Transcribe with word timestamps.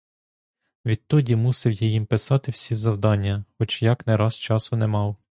Відтоді 0.85 1.35
мусив 1.35 1.73
я 1.73 1.87
їм 1.87 2.05
писати 2.05 2.51
всі 2.51 2.75
завдання, 2.75 3.45
хоч 3.57 3.81
як 3.83 4.07
не 4.07 4.17
раз 4.17 4.37
часу 4.37 4.75
не 4.77 4.87
мав. 4.87 5.15